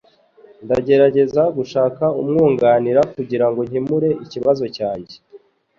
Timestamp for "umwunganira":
2.21-3.01